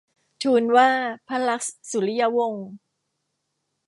[0.41, 0.89] ทูลว่า
[1.27, 2.67] พระลักษมณ์สุริยวงศ์